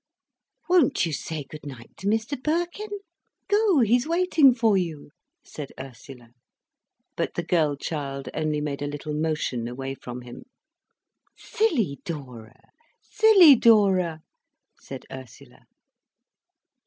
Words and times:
"Won't 0.67 1.05
you 1.05 1.13
say 1.13 1.43
good 1.43 1.63
night 1.63 1.95
to 1.97 2.07
Mr 2.07 2.35
Birkin? 2.41 2.89
Go, 3.47 3.81
he's 3.81 4.07
waiting 4.07 4.51
for 4.51 4.75
you," 4.75 5.11
said 5.45 5.71
Ursula. 5.79 6.29
But 7.15 7.35
the 7.35 7.43
girl 7.43 7.75
child 7.75 8.27
only 8.33 8.61
made 8.61 8.81
a 8.81 8.87
little 8.87 9.13
motion 9.13 9.67
away 9.67 9.93
from 9.93 10.21
him. 10.21 10.45
"Silly 11.37 11.99
Dora, 12.03 12.71
silly 12.99 13.55
Dora!" 13.55 14.21
said 14.79 15.05
Ursula. 15.11 15.65